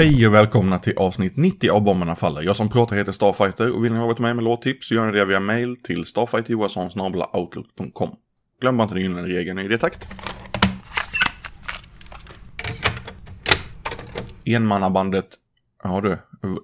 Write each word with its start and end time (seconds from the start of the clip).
Hej 0.00 0.26
och 0.26 0.34
välkomna 0.34 0.78
till 0.78 0.96
avsnitt 0.96 1.36
90 1.36 1.70
av 1.70 1.82
Bomberna 1.82 2.16
Faller. 2.16 2.42
Jag 2.42 2.56
som 2.56 2.68
pratar 2.68 2.96
heter 2.96 3.12
Starfighter 3.12 3.76
och 3.76 3.84
vill 3.84 3.92
ni 3.92 3.98
ha 3.98 4.06
varit 4.06 4.18
med 4.18 4.36
med 4.36 4.44
låttips 4.44 4.88
så 4.88 4.94
gör 4.94 5.06
ni 5.06 5.12
det 5.18 5.24
via 5.24 5.40
mail 5.40 5.76
till 5.76 6.04
starfighterjohanssonsnabelaoutlook.com. 6.04 8.10
Glöm 8.60 8.76
bara 8.76 8.82
inte 8.82 8.94
den 8.94 9.02
gyllene 9.02 9.28
regeln 9.28 9.58
i 9.58 9.68
det 9.68 9.78
takt. 9.78 10.08
Enmannabandet, 14.44 15.28
ja 15.82 16.00
du, 16.00 16.18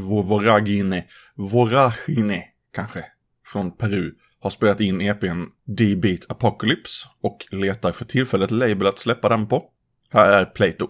Voragine, 0.00 1.02
Voragine 1.34 2.42
kanske, 2.74 3.04
från 3.46 3.76
Peru 3.76 4.12
har 4.40 4.50
spelat 4.50 4.80
in 4.80 5.00
EPn 5.00 5.44
D-Beat 5.66 6.20
Apocalypse 6.28 7.08
och 7.22 7.46
letar 7.50 7.92
för 7.92 8.04
tillfället 8.04 8.50
label 8.50 8.86
att 8.86 8.98
släppa 8.98 9.28
den 9.28 9.46
på. 9.46 9.64
Här 10.12 10.32
är 10.32 10.44
Plato. 10.44 10.88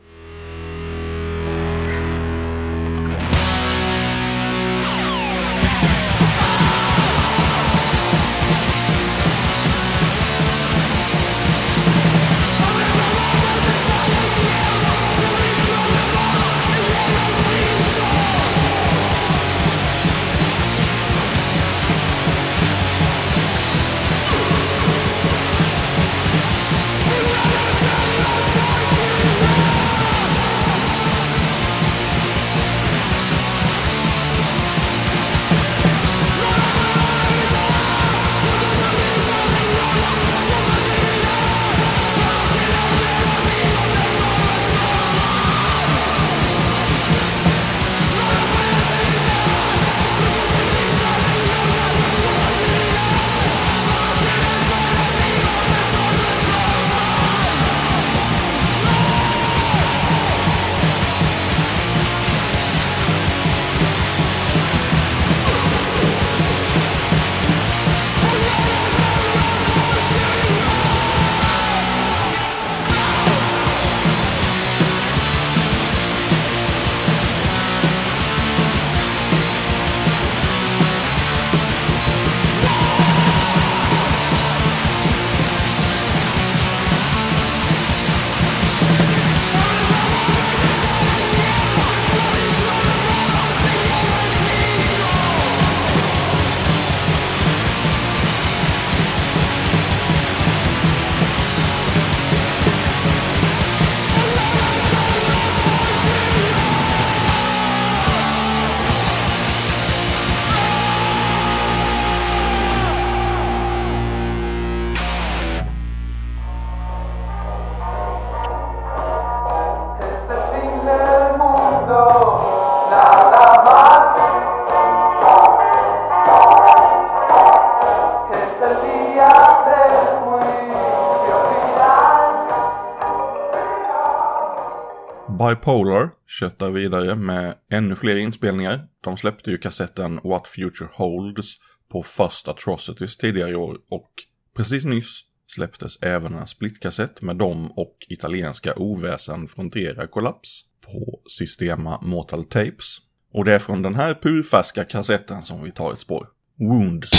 Bipolar 135.38 136.10
köttar 136.40 136.70
vidare 136.70 137.16
med 137.16 137.54
ännu 137.72 137.96
fler 137.96 138.16
inspelningar. 138.16 138.86
De 139.04 139.16
släppte 139.16 139.50
ju 139.50 139.58
kassetten 139.58 140.20
What 140.24 140.48
Future 140.48 140.88
Holds 140.92 141.56
på 141.92 142.02
First 142.02 142.48
Atrocities 142.48 143.16
tidigare 143.16 143.50
i 143.50 143.54
år 143.54 143.76
och 143.90 144.10
precis 144.56 144.84
nyss 144.84 145.20
släpptes 145.46 146.02
även 146.02 146.34
en 146.34 146.46
splitkassett 146.46 147.22
med 147.22 147.36
dem 147.36 147.72
och 147.76 147.96
italienska 148.08 148.74
oväsen 148.76 149.48
Frontera 149.48 150.06
Kollaps 150.06 150.64
på 150.86 151.20
Systema 151.38 152.00
Mortal 152.02 152.44
Tapes. 152.44 152.96
Och 153.32 153.44
det 153.44 153.54
är 153.54 153.58
från 153.58 153.82
den 153.82 153.94
här 153.94 154.14
purfärska 154.14 154.84
kassetten 154.84 155.42
som 155.42 155.62
vi 155.62 155.70
tar 155.70 155.92
ett 155.92 155.98
spår. 155.98 156.26
Wounds. 156.58 157.10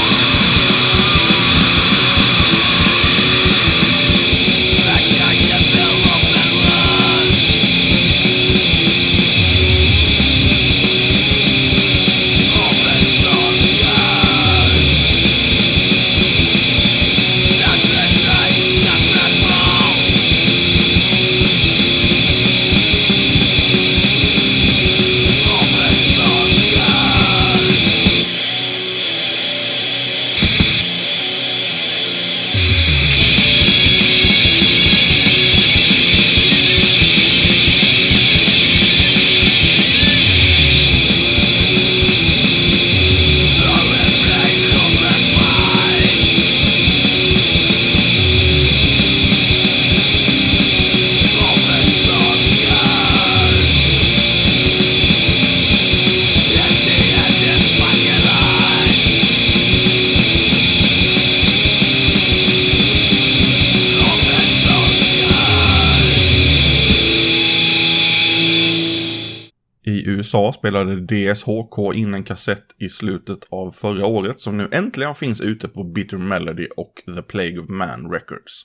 USA 70.31 70.51
spelade 70.53 70.95
DSHK 70.95 71.93
in 71.93 72.13
en 72.13 72.23
kassett 72.23 72.65
i 72.79 72.89
slutet 72.89 73.39
av 73.49 73.71
förra 73.71 74.05
året 74.05 74.39
som 74.39 74.57
nu 74.57 74.69
äntligen 74.71 75.15
finns 75.15 75.41
ute 75.41 75.67
på 75.67 75.83
Bitter 75.83 76.17
Melody 76.17 76.67
och 76.77 76.93
The 77.15 77.21
Plague 77.21 77.59
of 77.59 77.69
Man 77.69 78.11
Records. 78.11 78.61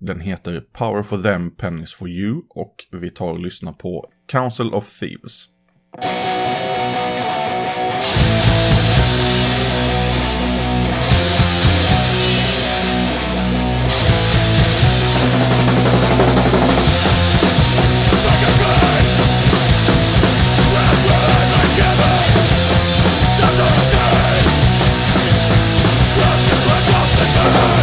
Den 0.00 0.20
heter 0.20 0.60
Power 0.60 1.02
for 1.02 1.22
them, 1.22 1.50
Pennies 1.56 1.94
for 1.94 2.08
you 2.08 2.42
och 2.50 2.74
vi 2.92 3.10
tar 3.10 3.32
och 3.32 3.40
lyssnar 3.40 3.72
på 3.72 4.04
Council 4.32 4.74
of 4.74 4.98
Thieves. 5.00 5.48
Doesn't 23.40 23.78
again 23.86 24.08
let's 26.18 27.77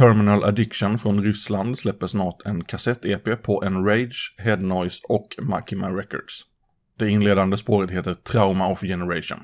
Terminal 0.00 0.44
Addiction 0.44 0.98
från 0.98 1.22
Ryssland 1.22 1.78
släpper 1.78 2.06
snart 2.06 2.46
en 2.46 2.64
kassett-EP 2.64 3.42
på 3.42 3.62
Enrage, 3.64 4.34
Head 4.38 4.56
Noise 4.56 5.00
och 5.08 5.26
Makima 5.42 5.90
Records. 5.90 6.40
Det 6.98 7.10
inledande 7.10 7.56
spåret 7.56 7.90
heter 7.90 8.14
Trauma 8.14 8.68
of 8.68 8.80
Generation. 8.80 9.38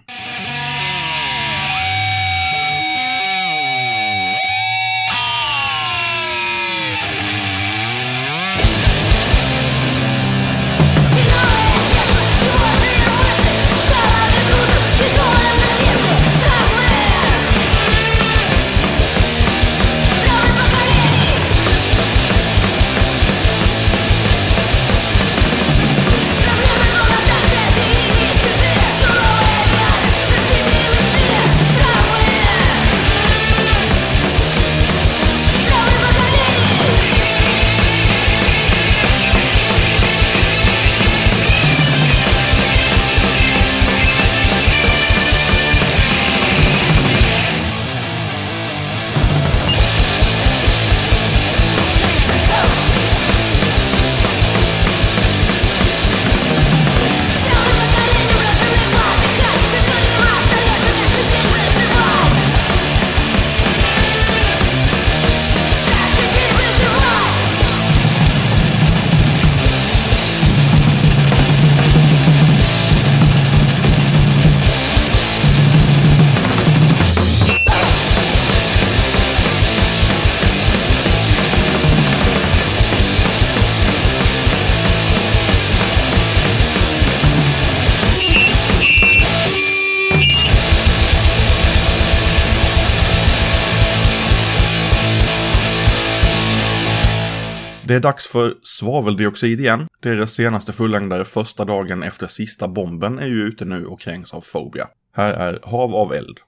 Det 97.86 97.94
är 97.94 98.00
dags 98.00 98.26
för 98.26 98.54
svaveldioxid 98.62 99.60
igen. 99.60 99.86
Deras 100.00 100.30
senaste 100.30 100.72
fullängdare 100.72 101.24
första 101.24 101.64
dagen 101.64 102.02
efter 102.02 102.26
sista 102.26 102.68
bomben 102.68 103.18
är 103.18 103.26
ju 103.26 103.42
ute 103.42 103.64
nu 103.64 103.86
och 103.86 104.00
kränks 104.00 104.34
av 104.34 104.40
Phobia. 104.52 104.88
Här 105.16 105.34
är 105.34 105.58
Hav 105.62 105.94
av 105.94 106.14
eld. 106.14 106.38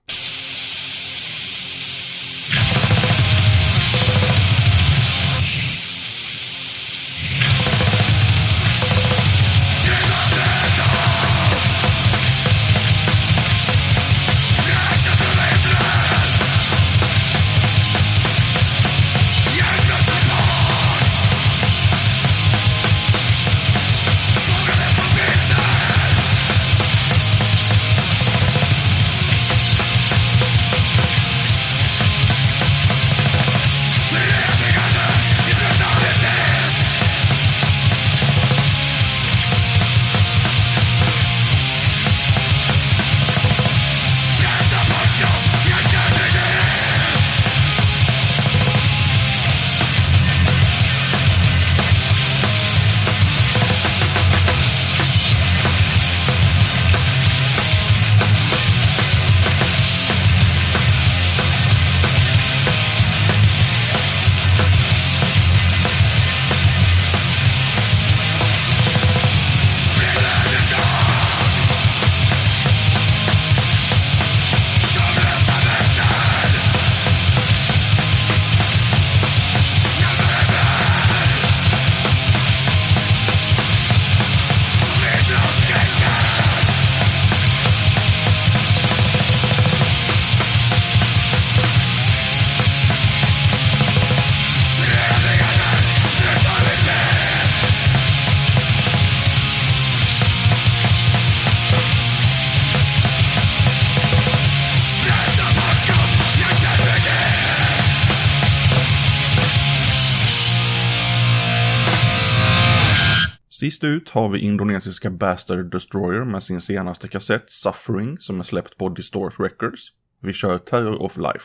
Sist 113.60 113.84
ut 113.84 114.10
har 114.10 114.28
vi 114.28 114.38
indonesiska 114.38 115.10
Bastard 115.10 115.70
Destroyer 115.70 116.24
med 116.24 116.42
sin 116.42 116.60
senaste 116.60 117.08
kassett 117.08 117.50
Suffering 117.50 118.18
som 118.18 118.40
är 118.40 118.42
släppt 118.42 118.76
på 118.76 118.88
Distort 118.88 119.40
Records. 119.40 119.80
Vi 120.22 120.32
kör 120.32 120.58
Terror 120.58 121.02
of 121.02 121.16
Life. 121.16 121.44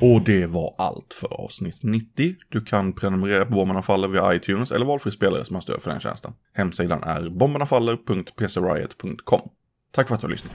Och 0.00 0.22
det 0.22 0.46
var 0.46 0.74
allt 0.78 1.14
för 1.20 1.44
avsnitt 1.44 1.82
90. 1.82 2.34
Du 2.48 2.60
kan 2.60 2.92
prenumerera 2.92 3.44
på 3.44 3.54
Bomberna 3.54 3.82
Faller 3.82 4.08
via 4.08 4.34
iTunes 4.34 4.72
eller 4.72 4.86
valfri 4.86 5.12
spelare 5.12 5.44
som 5.44 5.56
har 5.56 5.60
stöd 5.60 5.82
för 5.82 5.90
den 5.90 6.00
tjänsten. 6.00 6.32
Hemsidan 6.54 7.02
är 7.02 7.30
bombernafaller.pcriot.com. 7.30 9.40
Tack 9.92 10.08
för 10.08 10.14
att 10.14 10.20
du 10.20 10.26
har 10.26 10.30
lyssnat. 10.30 10.52